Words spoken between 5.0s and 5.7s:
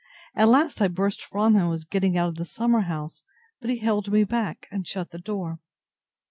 the door.